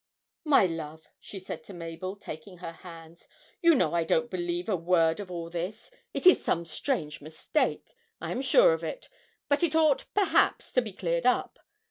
[0.43, 3.27] 'My love,' she said to Mabel, taking her hands,
[3.61, 7.95] 'you know I don't believe a word of all this it is some strange mistake,
[8.19, 9.09] I am sure of it,
[9.47, 11.59] but it ought, perhaps, to be cleared up.